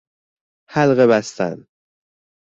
[0.69, 1.67] حلقه بستن